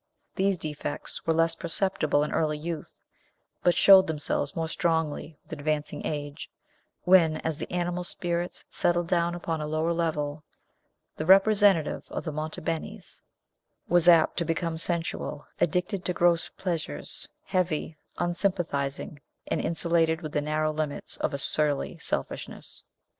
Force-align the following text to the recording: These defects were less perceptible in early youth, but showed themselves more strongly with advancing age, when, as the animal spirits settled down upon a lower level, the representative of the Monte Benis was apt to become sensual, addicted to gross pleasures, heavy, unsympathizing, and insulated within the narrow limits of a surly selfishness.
These 0.35 0.57
defects 0.57 1.27
were 1.27 1.33
less 1.35 1.53
perceptible 1.53 2.23
in 2.23 2.31
early 2.31 2.57
youth, 2.57 3.03
but 3.61 3.75
showed 3.75 4.07
themselves 4.07 4.55
more 4.55 4.67
strongly 4.67 5.37
with 5.43 5.53
advancing 5.53 6.03
age, 6.07 6.49
when, 7.03 7.37
as 7.41 7.57
the 7.57 7.71
animal 7.71 8.03
spirits 8.03 8.65
settled 8.67 9.05
down 9.07 9.35
upon 9.35 9.61
a 9.61 9.67
lower 9.67 9.93
level, 9.93 10.43
the 11.17 11.25
representative 11.27 12.07
of 12.09 12.23
the 12.23 12.31
Monte 12.31 12.61
Benis 12.61 13.21
was 13.87 14.09
apt 14.09 14.37
to 14.37 14.43
become 14.43 14.79
sensual, 14.79 15.45
addicted 15.59 16.03
to 16.05 16.13
gross 16.13 16.49
pleasures, 16.49 17.27
heavy, 17.43 17.95
unsympathizing, 18.17 19.21
and 19.49 19.61
insulated 19.61 20.23
within 20.23 20.45
the 20.45 20.49
narrow 20.49 20.71
limits 20.73 21.17
of 21.17 21.31
a 21.31 21.37
surly 21.37 21.99
selfishness. 21.99 22.83